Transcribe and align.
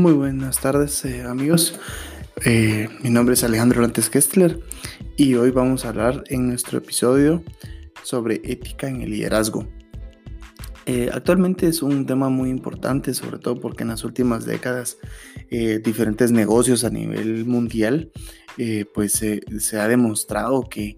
Muy 0.00 0.14
buenas 0.14 0.58
tardes 0.58 1.04
eh, 1.04 1.24
amigos, 1.24 1.78
eh, 2.46 2.88
mi 3.02 3.10
nombre 3.10 3.34
es 3.34 3.44
Alejandro 3.44 3.82
Lantes 3.82 4.08
Kestler 4.08 4.58
y 5.18 5.34
hoy 5.34 5.50
vamos 5.50 5.84
a 5.84 5.90
hablar 5.90 6.24
en 6.28 6.48
nuestro 6.48 6.78
episodio 6.78 7.44
sobre 8.02 8.36
ética 8.36 8.88
en 8.88 9.02
el 9.02 9.10
liderazgo. 9.10 9.68
Eh, 10.86 11.10
actualmente 11.12 11.66
es 11.66 11.82
un 11.82 12.06
tema 12.06 12.30
muy 12.30 12.48
importante, 12.48 13.12
sobre 13.12 13.38
todo 13.38 13.60
porque 13.60 13.82
en 13.82 13.90
las 13.90 14.02
últimas 14.02 14.46
décadas 14.46 14.96
diferentes 15.84 16.32
negocios 16.32 16.82
a 16.84 16.88
nivel 16.88 17.44
mundial 17.44 18.10
pues 18.94 19.22
se 19.58 19.78
ha 19.78 19.86
demostrado 19.86 20.62
que, 20.62 20.96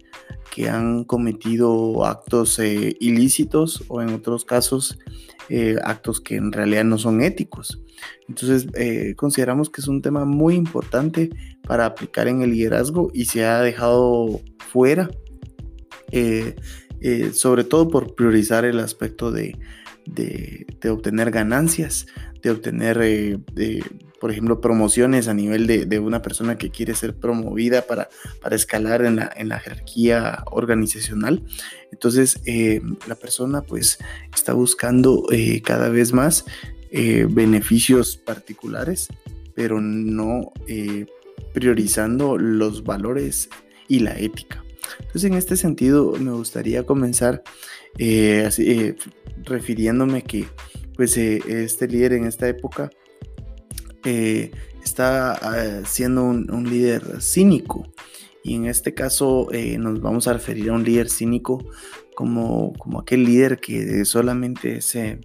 que 0.55 0.69
han 0.69 1.03
cometido 1.03 2.07
actos 2.07 2.61
ilícitos 2.61 3.83
o 3.89 4.01
en 4.01 4.11
otros 4.11 4.45
casos 4.45 4.97
actos 5.83 6.21
que 6.21 6.37
en 6.37 6.53
realidad 6.53 6.85
no 6.85 6.99
son 6.99 7.23
éticos. 7.23 7.83
Entonces, 8.29 8.67
eh, 8.75 9.15
consideramos 9.17 9.71
que 9.71 9.81
es 9.81 9.89
un 9.89 10.03
tema 10.03 10.25
muy 10.25 10.55
importante 10.55 11.31
para 11.67 11.87
aplicar 11.87 12.29
en 12.29 12.43
el 12.43 12.51
liderazgo 12.51 13.11
y 13.13 13.27
se 13.27 13.45
ha 13.45 13.61
dejado 13.61 14.41
fuera, 14.71 15.11
eh, 16.11 16.57
eh, 17.01 17.33
sobre 17.33 17.65
todo 17.65 17.89
por 17.89 18.15
priorizar 18.15 18.65
el 18.65 18.79
aspecto 18.79 19.31
de, 19.31 19.59
obtener 20.91 21.31
ganancias, 21.31 22.07
de 22.43 22.51
obtener, 22.51 23.41
por 24.23 24.31
ejemplo, 24.31 24.61
promociones 24.61 25.27
a 25.27 25.35
nivel 25.35 25.67
de, 25.67 25.99
una 25.99 26.23
persona 26.23 26.57
que 26.57 26.71
quiere 26.71 26.95
ser 26.95 27.13
promovida 27.13 27.83
para, 27.83 28.09
escalar 28.53 29.05
en 29.05 29.17
la, 29.17 29.59
jerarquía 29.59 30.45
organizacional. 30.47 31.43
Entonces, 31.91 32.41
la 33.09 33.17
persona 33.17 33.63
pues 33.63 33.99
está 34.33 34.53
buscando 34.53 35.27
cada 35.65 35.89
vez 35.89 36.13
más 36.13 36.45
eh, 36.93 37.27
beneficios 37.29 38.17
particulares, 38.17 39.09
pero 39.57 39.81
no 39.81 40.53
eh, 40.69 41.07
priorizando 41.53 42.39
los 42.39 42.85
valores 42.85 43.49
y 43.89 43.99
la 43.99 44.17
ética. 44.17 44.65
Entonces, 45.01 45.25
en 45.25 45.35
este 45.35 45.57
sentido, 45.57 46.13
me 46.13 46.31
gustaría 46.31 46.87
comenzar 46.87 47.43
eh, 47.99 48.45
así, 48.47 48.95
refiriéndome 49.43 50.23
que 50.23 50.47
pues, 50.95 51.17
este 51.17 51.89
líder 51.89 52.13
en 52.13 52.27
esta 52.27 52.47
época 52.47 52.93
está 54.05 55.85
siendo 55.85 56.25
un, 56.25 56.65
líder 56.69 57.21
cínico. 57.21 57.93
Y 58.45 58.55
en 58.57 58.67
este 58.67 58.95
caso 58.95 59.49
nos 59.79 60.01
vamos 60.01 60.27
a 60.27 60.33
referir 60.33 60.71
a 60.71 60.73
un 60.73 60.85
líder 60.85 61.09
cínico 61.09 61.65
como, 62.15 62.73
como 62.75 63.01
aquel 63.01 63.25
líder 63.25 63.59
que 63.59 64.05
solamente 64.05 64.81
se 64.81 65.21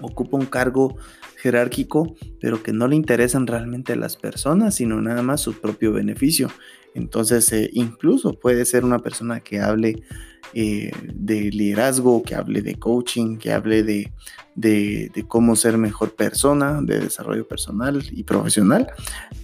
ocupa 0.00 0.36
un 0.36 0.46
cargo 0.46 0.96
jerárquico, 1.36 2.14
pero 2.40 2.62
que 2.62 2.72
no 2.72 2.88
le 2.88 2.96
interesan 2.96 3.46
realmente 3.46 3.96
las 3.96 4.16
personas, 4.16 4.74
sino 4.74 5.00
nada 5.00 5.22
más 5.22 5.40
su 5.40 5.54
propio 5.54 5.92
beneficio. 5.92 6.50
Entonces, 6.94 7.52
eh, 7.52 7.70
incluso 7.72 8.32
puede 8.32 8.64
ser 8.64 8.84
una 8.84 8.98
persona 8.98 9.40
que 9.40 9.60
hable 9.60 10.02
eh, 10.54 10.90
de 11.12 11.50
liderazgo, 11.50 12.22
que 12.22 12.34
hable 12.34 12.62
de 12.62 12.76
coaching, 12.76 13.36
que 13.36 13.52
hable 13.52 13.82
de, 13.82 14.12
cómo 15.28 15.56
ser 15.56 15.78
mejor 15.78 16.14
persona, 16.14 16.80
de 16.82 17.00
desarrollo 17.00 17.46
personal 17.46 18.02
y 18.10 18.24
profesional, 18.24 18.88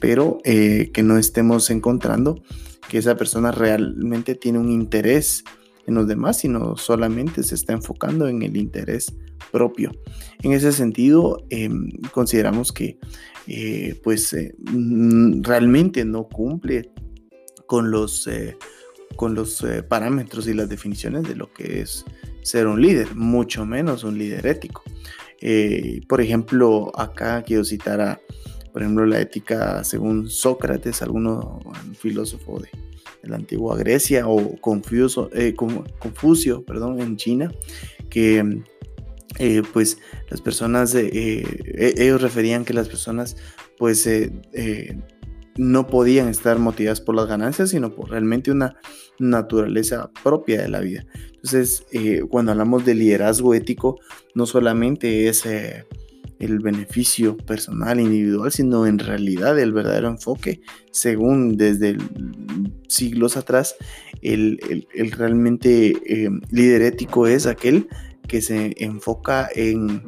pero 0.01 0.39
eh, 0.45 0.91
que 0.93 1.03
no 1.03 1.19
estemos 1.19 1.71
encontrando 1.71 2.43
que 2.89 2.99
esa 2.99 3.17
persona 3.17 3.53
realmente 3.53 4.35
tiene 4.35 4.59
un 4.59 4.71
interés 4.71 5.45
en 5.87 5.95
los 5.95 6.07
demás, 6.07 6.39
sino 6.39 6.77
solamente 6.77 7.43
se 7.43 7.55
está 7.55 7.73
enfocando 7.73 8.29
en 8.29 8.43
el 8.43 8.57
interés 8.57 9.15
propio. 9.51 9.91
En 10.43 10.53
ese 10.53 10.73
sentido, 10.73 11.45
em, 11.51 11.91
consideramos 12.13 12.73
que 12.73 12.99
eh, 13.49 14.01
pues 14.05 14.33
eh, 14.35 14.55
realmente 15.41 16.05
no 16.05 16.29
cumple 16.29 16.93
con 17.67 17.91
los, 17.91 18.29
con 19.17 19.35
los 19.35 19.65
parámetros 19.89 20.47
y 20.49 20.55
las 20.55 20.69
definiciones 20.69 21.25
de 21.25 21.35
lo 21.35 21.53
que 21.53 21.81
es 21.81 22.05
ser 22.43 22.67
un 22.67 22.81
líder, 22.81 23.15
mucho 23.15 23.65
menos 23.65 24.05
un 24.05 24.19
líder 24.19 24.47
ético. 24.47 24.83
por 26.09 26.21
ejemplo, 26.21 26.93
acá 26.99 27.43
quiero 27.43 27.65
citar 27.65 28.01
a, 28.01 28.21
por 28.73 28.83
ejemplo, 28.83 29.07
la 29.07 29.21
ética 29.21 29.85
según 29.85 30.29
Sócrates, 30.29 31.03
alguno 31.03 31.61
filósofo 31.99 32.61
de, 32.61 32.69
la 33.23 33.37
antigua 33.37 33.77
Grecia 33.77 34.27
o 34.27 34.61
Confucio, 34.61 35.31
Confucio 36.01 36.65
perdón, 36.65 37.01
en 37.01 37.17
China, 37.17 37.53
que 38.11 38.63
eh, 39.39 39.63
pues 39.73 39.99
las 40.29 40.41
personas, 40.41 40.95
eh, 40.95 41.45
ellos 41.97 42.21
referían 42.21 42.65
que 42.65 42.75
las 42.75 42.89
personas 42.89 43.37
pues 43.79 44.07
eh, 44.07 44.31
no 45.57 45.87
podían 45.87 46.29
estar 46.29 46.59
motivadas 46.59 47.01
por 47.01 47.15
las 47.15 47.27
ganancias, 47.27 47.71
sino 47.71 47.95
por 47.95 48.11
realmente 48.11 48.51
una 48.51 48.77
naturaleza 49.19 50.11
propia 50.23 50.63
de 50.63 50.69
la 50.69 50.81
vida. 50.81 51.07
Entonces, 51.35 51.85
cuando 52.31 52.53
hablamos 52.53 52.85
de 52.85 52.95
liderazgo 52.95 53.55
ético, 53.55 53.99
no 54.35 54.47
solamente 54.47 55.29
es 55.29 55.45
el 55.47 56.59
beneficio 56.61 57.37
personal, 57.37 58.01
individual, 58.01 58.51
sino 58.51 58.87
en 58.87 58.99
realidad 58.99 59.59
el 59.59 59.73
verdadero 59.73 60.09
enfoque, 60.09 60.61
según 60.91 61.57
desde 61.57 61.97
siglos 62.89 63.37
atrás, 63.37 63.77
el, 64.23 64.87
el 64.95 65.11
realmente 65.13 65.95
líder 66.51 66.83
ético 66.83 67.27
es 67.27 67.47
aquel 67.47 67.89
que 68.27 68.41
se 68.41 68.75
enfoca 68.79 69.49
en, 69.55 70.05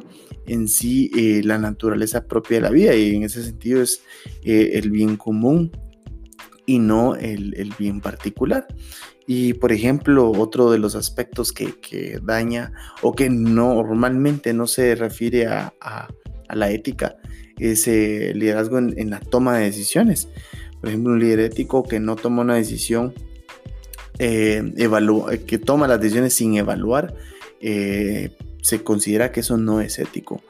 en 0.47 0.67
sí 0.67 1.11
eh, 1.15 1.41
la 1.43 1.57
naturaleza 1.57 2.25
propia 2.27 2.57
de 2.57 2.61
la 2.61 2.69
vida 2.69 2.95
y 2.95 3.15
en 3.15 3.23
ese 3.23 3.43
sentido 3.43 3.81
es 3.81 4.01
eh, 4.43 4.71
el 4.73 4.91
bien 4.91 5.17
común 5.17 5.71
y 6.65 6.79
no 6.79 7.15
el, 7.15 7.73
bien 7.77 8.01
particular. 8.01 8.67
Y 9.27 9.53
por 9.53 9.71
ejemplo, 9.71 10.31
otro 10.31 10.71
de 10.71 10.77
los 10.77 10.95
aspectos 10.95 11.51
que, 11.51 12.19
daña 12.23 12.73
o 13.01 13.13
que 13.13 13.29
normalmente 13.29 14.53
no 14.53 14.67
se 14.67 14.95
refiere 14.95 15.47
a, 15.47 15.73
la 16.53 16.69
ética 16.69 17.17
es 17.57 17.87
el 17.87 18.37
liderazgo 18.37 18.77
en, 18.77 19.09
la 19.09 19.19
toma 19.19 19.57
de 19.57 19.65
decisiones. 19.65 20.27
Por 20.79 20.89
ejemplo, 20.89 21.13
un 21.13 21.19
líder 21.19 21.39
ético 21.39 21.83
que 21.83 21.99
no 21.99 22.15
toma 22.15 22.43
una 22.43 22.55
decisión, 22.55 23.13
eh, 24.19 24.73
que 25.47 25.57
toma 25.57 25.87
las 25.87 25.99
decisiones 25.99 26.33
sin 26.33 26.55
evaluar 26.55 27.15
eh, 27.61 28.29
se 28.65 28.81
considera 28.81 29.31
que 29.31 29.41
eso 29.41 29.57
no 29.57 29.79
es 29.79 29.99
ético. 29.99 30.41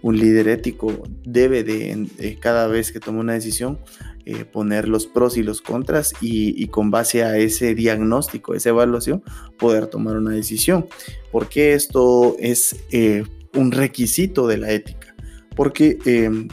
Un 0.00 0.18
líder 0.18 0.48
ético 0.48 1.02
debe 1.22 1.64
de, 1.64 2.38
cada 2.40 2.66
vez 2.66 2.92
que 2.92 2.98
toma 2.98 3.20
una 3.20 3.34
decisión 3.34 3.78
eh, 4.24 4.46
poner 4.46 4.88
los 4.88 5.06
pros 5.06 5.36
y 5.36 5.42
los 5.42 5.60
contras 5.60 6.14
y, 6.22 6.66
con 6.68 6.90
base 6.90 7.24
a 7.24 7.36
ese 7.36 7.74
diagnóstico, 7.74 8.54
esa 8.54 8.70
evaluación, 8.70 9.22
poder 9.58 9.88
tomar 9.88 10.16
una 10.16 10.30
decisión. 10.30 10.86
Porque 11.30 11.74
esto 11.74 12.36
es 12.38 12.74
eh, 12.90 13.24
un 13.52 13.70
requisito 13.70 14.46
de 14.46 14.56
la 14.56 14.70
ética. 14.70 15.14
Porque 15.54 15.98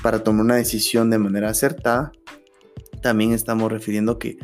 para 0.01 0.21
tomar 0.21 0.43
una 0.43 0.55
decisión 0.55 1.09
de 1.11 1.17
manera 1.17 1.49
acertada, 1.49 2.11
también 3.01 3.31
estamos 3.31 3.71
refiriendo 3.71 4.19
que 4.19 4.37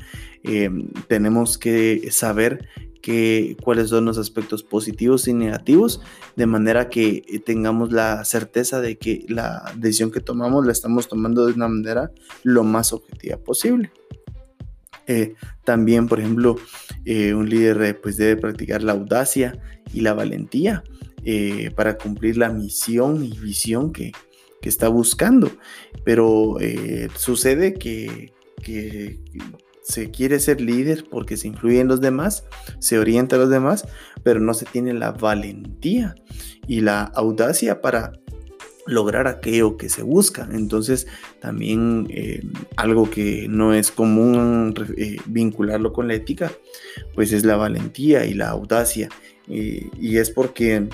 tenemos 1.10 1.58
que 1.58 2.08
saber 2.12 2.70
cuáles 3.64 3.90
son 3.90 4.06
los 4.06 4.18
aspectos 4.18 4.64
positivos 4.64 5.28
y 5.28 5.34
negativos, 5.34 6.02
de 6.36 6.46
manera 6.46 6.90
que 6.90 7.24
eh, 7.28 7.40
tengamos 7.40 7.92
la 7.92 8.24
certeza 8.26 8.82
de 8.82 8.98
que 8.98 9.26
la 9.28 9.74
decisión 9.76 10.12
que 10.12 10.20
tomamos 10.20 10.66
la 10.66 10.72
estamos 10.72 11.08
tomando 11.08 11.46
de 11.46 11.54
una 11.54 11.68
manera 11.68 12.12
lo 12.44 12.64
más 12.64 12.94
objetiva 12.94 13.38
posible. 13.38 13.92
Eh, 15.08 15.34
también, 15.64 16.08
por 16.08 16.20
ejemplo, 16.20 16.56
eh, 17.06 17.34
un 17.34 17.50
líder 17.50 18.00
pues, 18.00 18.18
debe 18.18 18.40
practicar 18.40 18.84
la 18.84 18.94
audacia 18.94 19.60
y 19.94 20.02
la 20.02 20.14
valentía 20.14 20.84
para 21.76 22.00
cumplir 22.00 22.36
la 22.38 22.50
misión 22.50 23.24
y 23.24 23.38
visión 23.38 23.94
que, 23.94 24.12
que 24.60 24.70
está 24.70 24.88
buscando. 24.88 25.52
Pero 26.04 26.58
sucede 27.16 27.76
que, 27.76 28.34
que 28.64 29.20
se 29.84 30.12
quiere 30.12 30.40
ser 30.40 30.62
líder 30.62 31.06
porque 31.10 31.38
se 31.38 31.48
influye 31.48 31.80
en 31.80 31.88
los 31.88 32.02
demás, 32.02 32.46
se 32.80 33.00
orienta 33.00 33.36
a 33.36 33.40
los 33.40 33.50
demás, 33.50 33.88
pero 34.24 34.40
no 34.40 34.54
se 34.54 34.66
tiene 34.66 34.94
la 34.94 35.12
valentía 35.12 36.16
y 36.68 36.82
la 36.82 37.04
audacia 37.04 37.82
para 37.82 38.14
lograr 38.86 39.28
aquello 39.28 39.78
que 39.78 39.90
se 39.90 40.04
busca. 40.04 40.48
Entonces, 40.52 41.08
también 41.40 42.08
eh, 42.10 42.44
algo 42.78 43.10
que 43.10 43.48
no 43.48 43.74
es 43.74 43.92
común 43.92 44.74
eh, 44.98 45.18
vincularlo 45.26 45.94
con 45.94 46.08
la 46.08 46.16
ética, 46.16 46.52
pues 47.16 47.32
es 47.32 47.46
la 47.46 47.56
valentía 47.56 48.26
y 48.26 48.34
la 48.34 48.50
audacia. 48.50 49.10
y 49.48 50.18
es 50.18 50.30
porque 50.30 50.88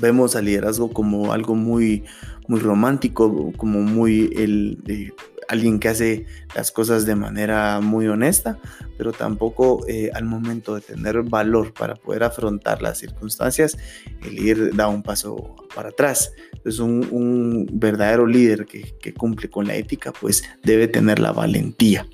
vemos 0.00 0.36
al 0.36 0.46
liderazgo 0.46 0.90
como 0.92 1.32
algo 1.32 1.54
muy, 1.54 2.04
muy 2.48 2.60
romántico, 2.60 3.52
como 3.56 3.80
muy 3.80 4.32
el, 4.36 5.12
alguien 5.50 5.80
que 5.80 5.88
hace 5.88 6.26
las 6.54 6.70
cosas 6.70 7.06
de 7.06 7.16
manera 7.16 7.80
muy 7.80 8.06
honesta, 8.06 8.58
pero 8.96 9.12
tampoco 9.12 9.84
eh, 9.88 10.10
al 10.14 10.24
momento 10.24 10.76
de 10.76 10.80
tener 10.80 11.22
valor 11.22 11.72
para 11.72 11.96
poder 11.96 12.22
afrontar 12.22 12.80
las 12.80 12.98
circunstancias, 12.98 13.76
el 14.24 14.36
líder 14.36 14.76
da 14.76 14.86
un 14.86 15.02
paso 15.02 15.56
para 15.74 15.88
atrás. 15.88 16.32
Entonces 16.52 16.78
un, 16.78 17.68
verdadero 17.72 18.26
líder 18.26 18.66
que, 18.66 19.12
cumple 19.14 19.50
con 19.50 19.66
la 19.66 19.74
ética, 19.74 20.12
pues 20.12 20.44
debe 20.62 20.86
tener 20.86 21.18
la 21.18 21.32
valentía. 21.32 22.06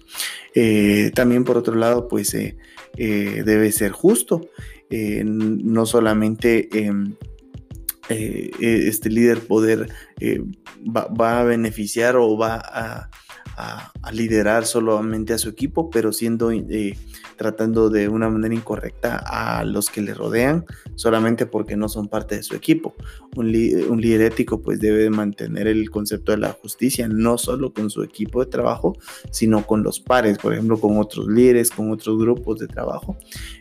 Eh, 0.55 1.11
también 1.15 1.44
por 1.44 1.59
otro 1.59 1.75
lado, 1.75 2.09
pues 2.09 2.35
debe 2.97 3.73
ser 3.73 3.93
justo, 3.93 4.49
no 4.91 5.85
solamente 5.85 6.69
em, 6.73 7.17
eh, 8.09 8.50
eh, 8.61 8.85
este 8.87 9.11
líder 9.11 9.41
poder 9.41 9.88
eh, 10.21 10.41
va, 10.85 11.41
a 11.41 11.43
beneficiar 11.43 12.15
o 12.17 12.38
va 12.38 12.62
a, 12.65 13.11
liderar 14.12 14.67
solamente 14.67 15.32
a 15.32 15.38
su 15.38 15.49
equipo, 15.49 15.91
pero 15.91 16.12
siendo 16.12 16.50
tratando 17.37 17.91
de 17.91 18.08
una 18.08 18.31
manera 18.31 18.55
incorrecta 18.55 19.23
a 19.26 19.64
los 19.64 19.91
que 19.91 20.00
le 20.00 20.14
rodean 20.14 20.64
solamente 20.94 21.44
porque 21.44 21.76
no 21.76 21.88
son 21.88 22.08
parte 22.08 22.37
de 22.37 22.43
su 22.43 22.55
equipo. 22.55 22.94
Un, 23.35 23.47
un 23.47 24.00
líder 24.00 24.23
ético 24.23 24.62
pues 24.62 24.81
debe 24.81 25.11
mantener 25.11 25.67
el 25.67 25.91
concepto 25.91 26.32
de 26.32 26.38
la 26.38 26.53
justicia 26.53 27.08
no 27.08 27.37
solo 27.37 27.75
con 27.75 27.91
su 27.91 28.03
equipo 28.03 28.44
de 28.44 28.50
trabajo, 28.50 28.97
sino 29.31 29.67
con 29.67 29.82
los 29.82 30.00
pares, 30.00 30.38
por 30.38 30.55
ejemplo, 30.55 30.81
con 30.81 30.99
otros 30.99 31.29
líderes, 31.29 31.70
con 31.70 31.91
otros 31.91 32.19
grupos 32.19 32.59
de 32.59 32.69
trabajo. 32.69 33.17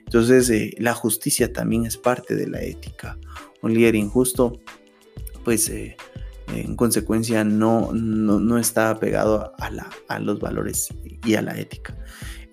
Entonces, 0.05 0.73
la 0.79 0.93
justicia 0.93 1.51
también 1.51 1.85
es 1.85 1.97
parte 1.97 2.35
de 2.35 2.47
la 2.47 2.61
ética 2.61 3.17
un 3.65 3.73
líder 3.73 3.95
injusto, 3.95 4.59
pues 5.43 5.69
eh, 5.69 5.97
en 6.47 6.75
consecuencia 6.75 7.43
no, 7.43 7.91
no, 7.93 8.57
está 8.57 8.89
apegado 8.89 9.53
a, 9.57 9.69
la, 9.69 9.89
a, 10.07 10.19
los 10.19 10.39
valores 10.39 10.89
y 11.25 11.35
a 11.35 11.41
la 11.41 11.57
ética. 11.57 11.97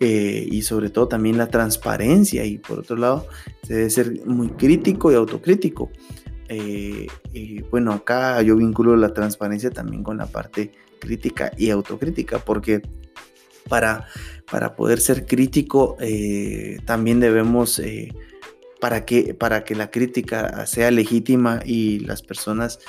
Eh, 0.01 0.49
y 0.51 0.63
sobre 0.63 0.91
todo 0.91 1.07
también 1.09 1.39
la 1.39 1.47
transparencia 1.47 2.45
y 2.45 2.59
por 2.59 2.81
otro 2.81 2.97
lado 2.97 3.29
se 3.63 3.75
debe 3.75 3.91
ser 3.91 4.27
muy 4.27 4.49
crítico 4.51 5.13
y 5.13 5.15
autocrítico. 5.15 5.91
Eh, 6.49 7.07
y 7.33 7.63
bueno, 7.63 7.93
acá 7.93 8.43
yo 8.43 8.57
vinculo 8.57 8.97
la 8.97 9.15
transparencia 9.15 9.71
también 9.71 10.03
con 10.03 10.17
la 10.17 10.27
parte 10.27 10.73
crítica 10.99 11.53
y 11.57 11.71
autocrítica 11.71 12.39
porque 12.39 12.83
para, 13.69 14.07
para 14.51 14.75
poder 14.75 15.01
ser 15.01 15.25
crítico 15.25 15.97
también 16.85 17.21
debemos 17.21 17.81
para 18.83 19.05
que, 19.05 19.33
para 19.33 19.63
que 19.63 19.77
la 19.77 19.93
crítica 19.93 20.67
sea 20.67 20.91
legítima 20.91 21.61
y 21.65 22.01
las 22.01 22.21
personas 22.21 22.81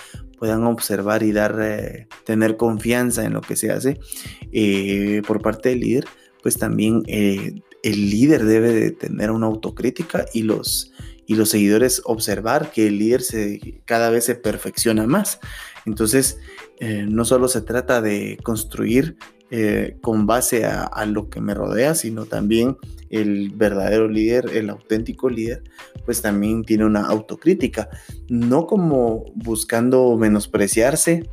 puedan 0.44 0.66
observar 0.66 1.24
y 1.24 1.31
dar, 1.31 1.57
eh, 1.62 2.10
tener 2.25 2.57
confianza 2.57 3.24
en 3.24 3.31
lo 3.31 3.40
que 3.40 3.56
se 3.56 3.72
hace 3.72 3.98
eh, 4.51 5.22
por 5.25 5.42
parte 5.42 5.69
del 5.69 5.80
líder, 5.80 6.04
pues 6.42 6.57
también 6.57 7.01
eh, 7.07 7.62
el 7.81 8.10
líder 8.10 8.44
debe 8.44 8.74
de 8.74 8.92
tener 8.92 9.31
una 9.31 9.45
autocrítica 9.45 10.25
y 10.34 10.42
los, 10.42 10.92
y 11.25 11.36
los 11.36 11.48
seguidores 11.48 12.01
observar 12.04 12.72
que 12.72 12.88
el 12.88 13.00
líder 13.00 13.22
se, 13.22 13.81
cada 13.86 14.10
vez 14.10 14.25
se 14.25 14.36
perfecciona 14.36 15.07
más. 15.07 15.40
Entonces, 15.86 16.38
no 17.07 17.24
solo 17.24 17.48
se 17.48 17.62
trata 17.62 18.01
de 18.01 18.38
construir 18.44 19.16
con 20.01 20.25
base 20.25 20.65
a, 20.65 20.83
a, 20.83 21.05
lo 21.05 21.29
que 21.29 21.39
me 21.39 21.53
rodea, 21.53 21.94
sino 21.94 22.25
también 22.25 22.77
el 23.09 23.51
verdadero 23.51 24.07
líder, 24.07 24.50
el 24.53 24.71
auténtico 24.71 25.29
líder, 25.29 25.63
pues 26.05 26.21
también 26.23 26.63
tiene 26.63 26.85
una 26.85 27.05
autocrítica, 27.05 27.89
no 28.27 28.65
como 28.65 29.25
buscando 29.35 30.17
menospreciarse 30.17 31.29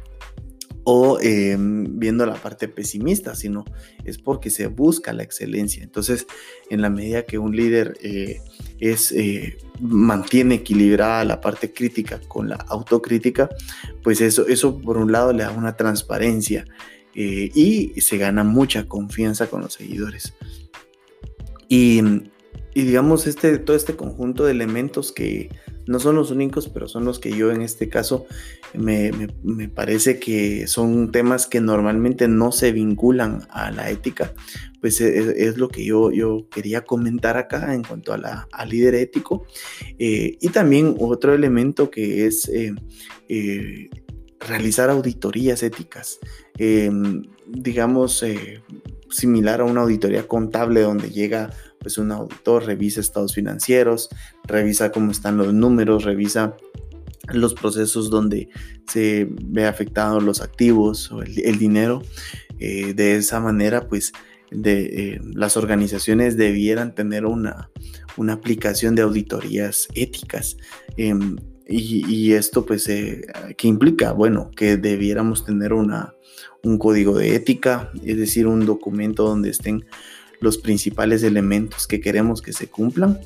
o 0.85 1.19
em, 1.21 1.99
viendo 1.99 2.27
la 2.27 2.35
parte 2.35 2.69
pesimista, 2.69 3.35
sino 3.35 3.65
es 4.05 4.19
porque 4.19 4.51
se 4.51 4.67
busca 4.67 5.13
la 5.13 5.23
excelencia. 5.23 5.83
Entonces, 5.83 6.27
en 6.69 6.83
la 6.83 6.91
medida 6.91 7.25
que 7.25 7.39
un 7.39 7.55
líder 7.55 7.97
eh, 8.03 8.41
es, 8.79 9.13
eh, 9.13 9.57
mantiene 9.81 10.57
equilibrada 10.57 11.25
la 11.25 11.41
parte 11.41 11.73
crítica 11.73 12.21
con 12.29 12.49
la 12.49 12.57
autocrítica, 12.57 13.49
pues 14.03 14.21
eso, 14.21 14.47
eso 14.49 14.79
por 14.79 14.97
un 14.97 15.13
lado 15.13 15.33
le 15.33 15.45
da 15.45 15.51
una 15.51 15.77
transparencia 15.77 16.65
eh, 17.15 17.51
y 17.55 18.01
se 18.01 18.19
gana 18.19 18.45
mucha 18.45 18.87
confianza 18.87 19.49
con 19.49 19.63
los 19.63 19.75
seguidores. 19.75 20.35
Y, 21.69 22.03
digamos, 22.75 23.29
este, 23.29 23.59
todo 23.59 23.77
este 23.77 23.95
conjunto 23.95 24.45
de 24.45 24.51
elementos 24.51 25.13
que 25.13 25.51
no 25.87 26.01
son 26.01 26.17
los 26.17 26.33
únicos, 26.33 26.69
pero 26.69 26.89
son 26.89 27.05
los 27.05 27.21
que 27.21 27.31
yo 27.31 27.53
en 27.53 27.63
este 27.63 27.89
caso 27.89 28.27
me, 28.75 29.13
parece 29.75 30.19
que 30.19 30.67
son 30.67 31.13
temas 31.13 31.47
que 31.47 31.61
normalmente 31.61 32.27
no 32.27 32.51
se 32.53 32.73
vinculan 32.73 33.47
a 33.51 33.71
la 33.71 33.91
ética, 33.91 34.35
pues 34.81 35.01
e, 35.01 35.19
e, 35.19 35.47
es, 35.47 35.59
lo 35.59 35.69
que 35.69 35.85
yo, 35.85 36.11
yo 36.11 36.49
quería 36.49 36.83
comentar 36.83 37.37
acá 37.37 37.75
en 37.75 37.85
cuanto 37.85 38.13
a 38.13 38.19
la, 38.19 38.49
al 38.53 38.69
líder 38.69 38.97
ético. 38.97 39.47
Eh, 39.99 40.39
y 40.41 40.49
también 40.49 40.97
otro 40.99 41.35
elemento 41.35 41.91
que 41.91 42.27
es 42.27 42.49
eh, 42.49 42.75
realizar 44.41 44.91
auditorías 44.91 45.63
éticas. 45.63 46.19
Em, 46.59 47.23
digamos, 47.47 48.25
similar 49.11 49.61
a 49.61 49.65
una 49.65 49.83
auditoría 49.83 50.27
contable 50.27 50.83
donde 50.83 51.11
llega 51.11 51.51
pues 51.81 51.99
un 51.99 52.13
auditor, 52.13 52.65
revisa 52.65 53.01
estados 53.01 53.35
financieros, 53.35 54.09
revisa 54.45 54.93
cómo 54.93 55.11
están 55.11 55.37
los 55.37 55.53
números, 55.53 56.05
revisa 56.05 56.57
los 57.33 57.55
procesos 57.55 58.11
donde 58.11 58.49
se 58.87 59.29
ve 59.31 59.67
afectados 59.67 60.23
los 60.23 60.41
activos 60.41 61.11
o 61.13 61.23
el, 61.23 61.59
dinero. 61.59 62.03
Eh, 62.59 62.93
de 62.95 63.17
esa 63.17 63.41
manera, 63.41 63.89
pues 63.89 64.13
eh, 64.51 65.21
las 65.35 65.57
organizaciones 65.57 66.37
debieran 66.37 66.95
tener 66.95 67.25
una, 67.25 67.71
una, 68.17 68.35
aplicación 68.35 68.95
de 68.95 69.03
auditorías 69.03 69.89
éticas. 69.95 70.57
Em, 70.97 71.37
y, 71.73 72.33
esto, 72.33 72.67
pues, 72.67 72.89
eh, 72.89 73.23
¿qué 73.57 73.69
implica? 73.69 74.13
Bueno, 74.13 74.51
que 74.57 74.77
debiéramos 74.77 75.45
tener 75.45 75.73
una, 75.73 76.15
un 76.65 76.79
código 76.79 77.17
de 77.17 77.37
ética, 77.37 77.91
es 78.05 78.17
decir, 78.17 78.47
un 78.47 78.67
documento 78.67 79.25
donde 79.25 79.51
estén 79.51 79.85
los 80.41 80.59
principales 80.59 81.23
elementos 81.23 81.87
que 81.87 82.01
queremos 82.01 82.43
que 82.43 82.53
se 82.53 82.67
cumplan 82.67 83.21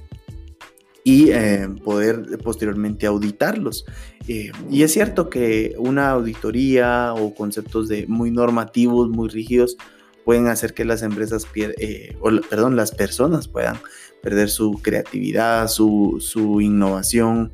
y 1.05 1.31
eh, 1.31 1.69
poder 1.85 2.38
posteriormente 2.43 3.06
auditarlos. 3.06 3.85
Eh, 4.26 4.50
y 4.70 4.82
es 4.82 4.93
cierto 4.93 5.29
que 5.29 5.75
una 5.79 6.11
auditoría 6.11 7.14
o 7.14 7.35
conceptos 7.35 7.88
de 7.88 8.06
muy 8.06 8.31
normativos, 8.31 9.11
muy 9.11 9.29
rígidos, 9.29 9.76
pueden 10.25 10.49
hacer 10.49 10.73
que 10.73 10.87
las 10.87 11.02
empresas, 11.02 11.47
eh, 11.55 12.17
o, 12.20 12.31
perdón, 12.49 12.76
las 12.76 12.93
personas 12.93 13.49
puedan 13.49 13.79
perder 14.23 14.49
su 14.49 14.81
creatividad, 14.81 15.69
su, 15.69 16.17
su 16.20 16.62
innovación, 16.62 17.52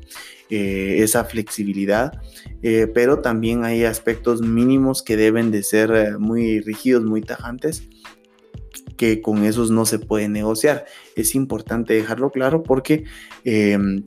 esa 0.51 1.23
flexibilidad, 1.23 2.11
pero 2.93 3.19
también 3.19 3.63
hay 3.63 3.85
aspectos 3.85 4.41
mínimos 4.41 5.01
que 5.01 5.15
deben 5.15 5.49
de 5.49 5.63
ser 5.63 6.19
muy 6.19 6.59
rígidos, 6.59 7.03
muy 7.05 7.21
tajantes 7.21 7.87
que 9.01 9.19
con 9.21 9.45
esos 9.45 9.71
no 9.71 9.85
se 9.85 9.97
puede 9.97 10.29
negociar. 10.29 10.85
Es 11.15 11.33
importante 11.33 11.95
dejarlo 11.95 12.29
claro 12.29 12.61
porque 12.61 13.05
em, 13.43 14.03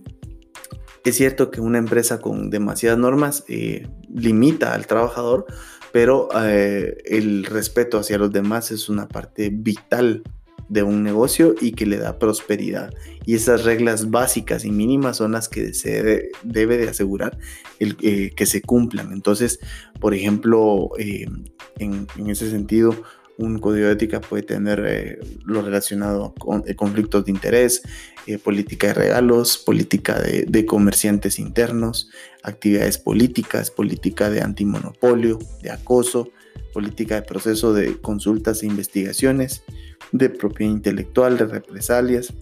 es 1.04 1.16
cierto 1.16 1.50
que 1.50 1.60
una 1.60 1.78
empresa 1.78 2.20
con 2.20 2.48
demasiadas 2.48 2.98
normas 2.98 3.44
eh, 3.48 3.88
limita 4.08 4.72
al 4.72 4.86
trabajador, 4.86 5.46
pero 5.92 6.28
eh, 6.44 6.96
el 7.04 7.44
respeto 7.44 7.98
hacia 7.98 8.18
los 8.18 8.32
demás 8.32 8.70
es 8.70 8.88
una 8.88 9.06
parte 9.06 9.50
vital 9.52 10.22
de 10.68 10.82
un 10.82 11.02
negocio 11.02 11.54
y 11.60 11.72
que 11.72 11.86
le 11.86 11.98
da 11.98 12.18
prosperidad. 12.18 12.92
Y 13.26 13.34
esas 13.34 13.64
reglas 13.64 14.10
básicas 14.10 14.64
y 14.64 14.70
mínimas 14.70 15.16
son 15.18 15.32
las 15.32 15.48
que 15.48 15.74
se 15.74 16.30
debe, 16.42 16.76
de 16.76 16.88
asegurar 16.88 17.38
el, 17.78 17.96
eh, 18.02 18.32
que 18.36 18.46
se 18.46 18.62
cumplan. 18.62 19.12
Entonces, 19.12 19.60
por 20.00 20.14
ejemplo, 20.14 20.90
en, 20.98 21.50
en, 21.78 22.06
ese 22.30 22.50
sentido, 22.50 22.94
un 23.36 23.58
código 23.58 23.86
de 23.86 23.92
ética 23.92 24.20
puede 24.20 24.42
tener 24.42 24.84
eh, 24.86 25.18
lo 25.44 25.62
relacionado 25.62 26.34
con 26.34 26.62
eh, 26.66 26.74
conflictos 26.74 27.24
de 27.24 27.32
interés, 27.32 27.82
eh, 28.26 28.38
política 28.38 28.88
de 28.88 28.94
regalos, 28.94 29.58
política 29.58 30.20
de, 30.20 30.66
comerciantes 30.66 31.38
internos, 31.38 32.10
actividades 32.42 32.98
políticas, 32.98 33.70
política 33.70 34.30
de 34.30 34.40
antimonopolio, 34.40 35.38
de 35.62 35.70
acoso, 35.70 36.30
política 36.72 37.16
de 37.16 37.22
proceso 37.22 37.72
de 37.72 38.00
consultas 38.00 38.62
e 38.62 38.66
investigaciones, 38.66 39.64
de 40.12 40.30
propiedad 40.30 40.72
intelectual, 40.72 41.38
de 41.38 41.46
represalias, 41.46 42.32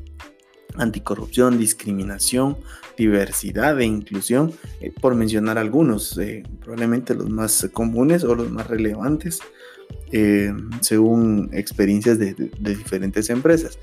anticorrupción, 0.77 1.59
discriminación, 1.59 2.57
diversidad 2.97 3.81
e 3.81 3.85
inclusión, 3.85 4.53
por 5.01 5.15
mencionar 5.15 5.59
algunos, 5.59 6.19
probablemente 6.61 7.15
los 7.15 7.29
más 7.29 7.69
comunes 7.73 8.25
o 8.25 8.35
los 8.35 8.51
más 8.51 8.67
relevantes. 8.69 9.41
Eh, 10.15 10.53
según 10.81 11.49
experiencias 11.55 12.19
de, 12.19 12.35
diferentes 12.59 13.31
empresas. 13.31 13.79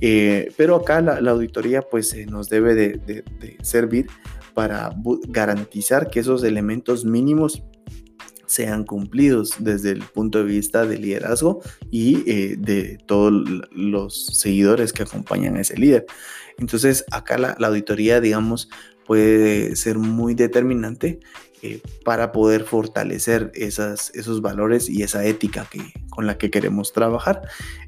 Eh, 0.00 0.50
pero 0.56 0.76
acá 0.76 1.00
la, 1.02 1.30
auditoría 1.30 1.82
pues 1.82 2.14
eh, 2.14 2.26
nos 2.26 2.48
debe 2.48 2.74
de, 2.74 3.24
servir 3.62 4.06
para 4.54 4.94
garantizar 5.28 6.08
que 6.10 6.20
esos 6.20 6.44
elementos 6.44 7.04
mínimos 7.04 7.62
sean 8.46 8.84
cumplidos 8.84 9.54
desde 9.58 9.90
el 9.90 10.02
punto 10.02 10.38
de 10.38 10.44
vista 10.44 10.86
del 10.86 11.02
liderazgo 11.02 11.60
y 11.90 12.28
eh, 12.30 12.56
de 12.58 12.98
todos 13.06 13.32
los 13.70 14.26
seguidores 14.26 14.92
que 14.92 15.02
acompañan 15.02 15.56
a 15.56 15.60
ese 15.60 15.76
líder. 15.76 16.06
Entonces, 16.58 17.04
acá 17.10 17.38
la, 17.38 17.56
auditoría, 17.66 18.20
digamos, 18.20 18.68
puede 19.04 19.76
ser 19.76 19.98
muy 19.98 20.34
determinante 20.34 21.20
eh, 21.62 21.80
para 22.04 22.32
poder 22.32 22.64
fortalecer 22.64 23.52
esos 23.54 24.40
valores 24.40 24.88
y 24.88 25.02
esa 25.02 25.24
ética 25.24 25.68
que, 25.70 25.80
con 26.10 26.26
la 26.26 26.38
que 26.38 26.50
queremos 26.50 26.92
trabajar. 26.92 27.42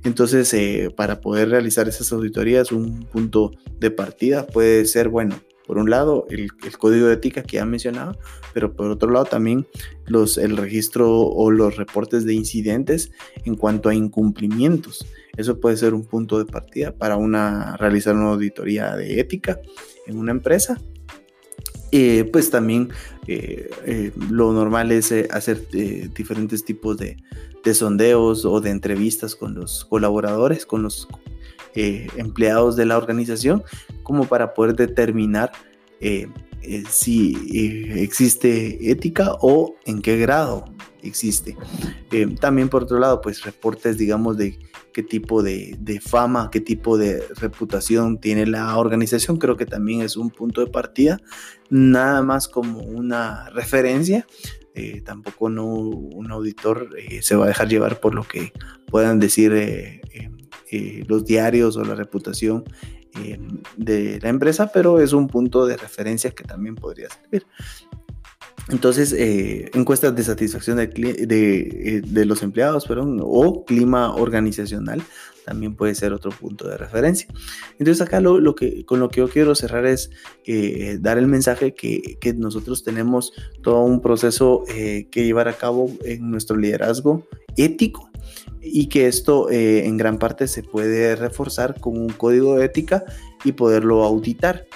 Entonces, 0.05 0.53
eh, 0.55 0.91
para 0.95 1.21
poder 1.21 1.49
realizar 1.49 1.89
esas 1.89 2.13
auditorías, 2.13 2.73
un 2.73 3.05
punto 3.05 3.53
de 3.79 3.91
partida 3.91 4.47
puede 4.47 4.85
ser, 4.85 5.09
bueno, 5.09 5.41
por 5.69 5.77
un 5.77 5.91
lado, 5.91 6.27
el, 6.31 6.51
código 6.79 7.09
de 7.09 7.15
ética 7.15 7.43
que 7.43 7.59
ya 7.59 7.67
mencionaba, 7.67 8.17
pero 8.55 8.73
por 8.73 8.91
otro 8.91 9.11
lado 9.11 9.27
también 9.27 9.67
los, 10.07 10.39
el 10.39 10.57
registro 10.57 11.21
o 11.21 11.51
los 11.51 11.77
reportes 11.77 12.25
de 12.25 12.33
incidentes 12.33 13.13
en 13.45 13.55
cuanto 13.55 13.91
a 13.91 13.95
incumplimientos. 13.95 15.07
Eso 15.37 15.61
puede 15.61 15.77
ser 15.77 15.93
un 15.93 16.07
punto 16.07 16.39
de 16.39 16.51
partida 16.51 16.93
para 16.93 17.19
una, 17.19 17.77
realizar 17.77 18.17
una 18.17 18.31
auditoría 18.31 18.97
de 18.97 19.21
ética 19.21 19.61
en 20.07 20.17
una 20.17 20.31
empresa. 20.31 20.81
Eh, 21.93 22.27
pues 22.33 22.49
también 22.49 22.89
eh, 23.27 23.69
eh, 23.85 24.13
lo 24.31 24.55
normal 24.55 24.91
es 24.91 25.13
hacer 25.31 25.69
diferentes 25.69 26.65
tipos 26.65 26.97
de, 26.97 27.19
de, 27.63 27.75
sondeos 27.75 28.47
o 28.47 28.63
de 28.63 28.71
entrevistas 28.71 29.37
con 29.37 29.55
los 29.55 29.85
colaboradores, 29.85 30.65
con 30.65 30.83
los 30.83 31.07
eh, 31.75 32.09
empleados 32.17 32.77
de 32.77 32.87
la 32.87 32.97
organización 32.97 33.63
como 34.03 34.27
para 34.27 34.55
poder 34.55 34.75
determinar 34.77 35.53
eh, 36.01 36.29
eh, 36.63 36.83
si 36.89 37.37
existe 38.01 38.91
ética 38.91 39.37
o 39.41 39.77
en 39.85 40.03
qué 40.03 40.19
grado 40.19 40.65
existe. 41.03 41.57
también 42.41 42.69
por 42.69 42.83
otro 42.83 42.99
lado, 42.99 43.21
pues 43.21 43.43
reportes, 43.43 43.97
digamos, 43.99 44.37
de 44.37 44.59
qué 44.93 45.03
tipo 45.03 45.43
de, 45.43 45.77
de, 45.79 46.01
fama, 46.01 46.51
qué 46.51 46.61
tipo 46.61 46.99
de 46.99 47.23
reputación 47.37 48.19
tiene 48.19 48.47
la 48.47 48.77
organización, 48.77 49.37
creo 49.37 49.57
que 49.57 49.67
también 49.67 50.03
es 50.03 50.17
un 50.17 50.31
punto 50.31 50.61
de 50.61 50.71
partida, 50.71 51.21
nada 51.71 52.23
más 52.23 52.49
como 52.49 52.81
una 52.81 53.49
referencia. 53.51 54.27
tampoco 55.05 55.51
no, 55.51 55.67
un 55.67 56.31
auditor 56.31 56.91
se 57.21 57.37
va 57.37 57.45
a 57.45 57.49
dejar 57.49 57.69
llevar 57.69 58.01
por 58.01 58.15
lo 58.15 58.23
que 58.23 58.53
puedan 58.91 59.19
decir 59.19 59.53
eh, 59.53 60.01
los 61.07 61.25
diarios 61.25 61.77
o 61.77 61.85
la 61.85 61.95
reputación 61.95 62.65
eh, 63.17 63.39
de 63.77 64.19
la 64.21 64.29
empresa, 64.29 64.71
pero 64.73 65.01
es 65.01 65.13
un 65.13 65.29
punto 65.29 65.67
de 65.67 65.77
referencia 65.77 66.31
que 66.31 66.45
también 66.45 66.75
podría 66.75 67.09
servir. 67.09 67.47
Entonces, 68.69 69.15
eh, 69.15 69.71
encuestas 69.73 70.15
de 70.15 70.23
satisfacción 70.23 70.77
de, 70.77 72.03
de, 72.05 72.25
los 72.27 72.43
empleados 72.43 72.87
perdón, 72.87 73.19
o 73.23 73.65
clima 73.65 74.15
organizacional 74.15 75.01
también 75.47 75.75
puede 75.75 75.95
ser 75.95 76.13
otro 76.13 76.31
punto 76.31 76.69
de 76.69 76.77
referencia. 76.77 77.27
Entonces, 77.79 78.03
acá 78.03 78.21
lo, 78.21 78.55
que, 78.55 78.85
con 78.85 79.01
lo 79.01 79.09
que 79.09 79.21
yo 79.21 79.29
quiero 79.31 79.55
cerrar 79.55 79.87
es 79.87 80.11
dar 81.01 81.17
el 81.17 81.27
mensaje 81.27 81.73
que, 81.73 82.19
que, 82.21 82.35
nosotros 82.35 82.85
tenemos 82.85 83.33
todo 83.63 83.83
un 83.85 84.03
proceso 84.03 84.65
que 84.67 85.25
llevar 85.25 85.49
a 85.49 85.55
cabo 85.55 85.91
en 86.05 86.31
nuestro 86.31 86.59
liderazgo 86.59 87.27
ético 87.57 88.11
y 88.63 88.87
que 88.87 89.07
esto 89.07 89.51
eh, 89.51 89.87
en 89.87 89.97
gran 89.97 90.19
parte 90.19 90.49
se 90.49 90.63
puede 90.63 91.17
reforzar 91.17 91.81
con 91.81 91.99
un 91.99 92.09
código 92.11 92.57
de 92.57 92.67
ética 92.67 93.05
y 93.45 93.53
poderlo 93.53 94.05
auditar. 94.05 94.67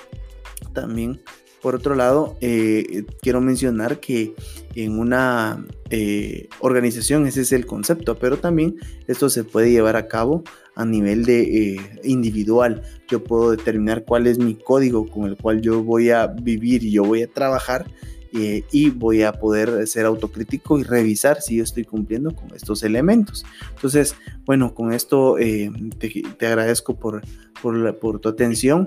También, 0.72 1.20
por 1.60 1.74
otro 1.74 1.94
lado, 1.94 2.36
eh, 2.40 3.04
quiero 3.20 3.40
mencionar 3.40 4.00
que 4.00 4.34
en 4.74 4.98
una 4.98 5.66
eh, 5.90 6.48
organización 6.60 7.26
ese 7.26 7.42
es 7.42 7.52
el 7.52 7.66
concepto, 7.66 8.18
pero 8.18 8.38
también 8.38 8.76
esto 9.06 9.28
se 9.28 9.44
puede 9.44 9.70
llevar 9.70 9.96
a 9.96 10.08
cabo 10.08 10.42
a 10.74 10.84
nivel 10.84 11.24
de 11.24 11.80
individual. 12.02 12.82
Yo 13.08 13.22
puedo 13.22 13.50
determinar 13.50 14.04
cuál 14.04 14.26
es 14.26 14.38
mi 14.38 14.54
código 14.54 15.06
con 15.06 15.24
el 15.24 15.36
cual 15.36 15.60
yo 15.60 15.82
voy 15.82 16.10
a 16.10 16.26
vivir 16.28 16.84
y 16.84 16.92
yo 16.92 17.04
voy 17.04 17.22
a 17.22 17.30
trabajar 17.30 17.86
eh, 18.34 18.64
y 18.72 18.90
voy 18.90 19.22
a 19.22 19.32
poder 19.32 19.86
ser 19.86 20.06
autocrítico 20.06 20.78
y 20.78 20.84
revisar 20.84 21.42
si 21.42 21.56
yo 21.56 21.64
estoy 21.64 21.84
cumpliendo 21.84 22.34
con 22.34 22.54
estos 22.54 22.82
elementos. 22.82 23.44
Entonces, 23.74 24.14
bueno, 24.46 24.74
con 24.74 24.92
esto 24.92 25.38
eh, 25.38 25.70
te, 25.98 26.46
agradezco 26.46 26.98
por, 26.98 27.22
por, 27.60 28.20
tu 28.20 28.28
atención. 28.28 28.86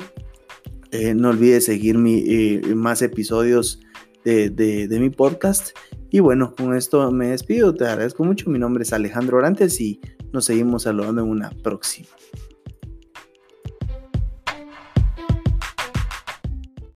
Eh, 0.92 1.14
no 1.14 1.30
olvides 1.30 1.66
seguir 1.66 1.98
mi, 1.98 2.24
más 2.76 3.04
episodios 3.04 3.82
de, 4.24 4.50
de, 4.50 5.00
mi 5.00 5.12
podcast. 5.12 5.78
Y 6.10 6.22
bueno, 6.22 6.56
con 6.56 6.76
esto 6.76 7.12
me 7.12 7.28
despido. 7.28 7.76
Te 7.76 7.86
agradezco 7.86 8.24
mucho. 8.24 8.50
Mi 8.50 8.58
nombre 8.58 8.84
es 8.84 8.94
Alejandro 8.94 9.38
Orantes 9.38 9.80
y 9.80 10.00
nos 10.34 10.46
seguimos 10.46 10.84
saludando 10.84 11.22
en 11.22 11.30
una 11.30 11.52
próxima. 11.62 12.10